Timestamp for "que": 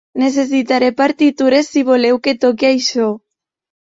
2.29-2.33